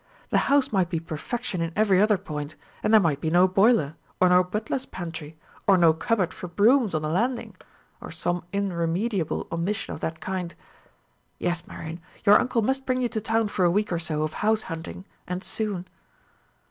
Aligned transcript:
The 0.31 0.39
house 0.49 0.71
might 0.71 0.89
be 0.89 0.99
perfection 0.99 1.61
in 1.61 1.71
every 1.75 2.01
other 2.01 2.17
point, 2.17 2.55
and 2.81 2.91
there 2.91 2.99
might 2.99 3.21
be 3.21 3.29
no 3.29 3.47
boiler, 3.47 3.97
or 4.19 4.29
no 4.29 4.43
butler's 4.43 4.87
pantry, 4.87 5.37
or 5.67 5.77
no 5.77 5.93
cupboard 5.93 6.33
for 6.33 6.47
brooms 6.47 6.95
on 6.95 7.03
the 7.03 7.07
landing, 7.07 7.55
or 8.01 8.09
some 8.09 8.43
irremediable 8.51 9.45
omission 9.51 9.93
of 9.93 9.99
that 9.99 10.19
kind. 10.19 10.55
Yes, 11.37 11.67
Marian, 11.67 11.99
your 12.25 12.41
uncle 12.41 12.63
must 12.63 12.87
bring 12.87 12.99
you 13.03 13.09
to 13.09 13.21
town 13.21 13.47
for 13.47 13.63
a 13.63 13.69
week 13.69 13.91
or 13.91 13.99
so 13.99 14.23
of 14.23 14.33
house 14.41 14.63
hunting, 14.63 15.05
and 15.27 15.43
soon." 15.43 15.87